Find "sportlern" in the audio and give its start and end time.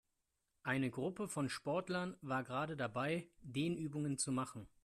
1.47-2.17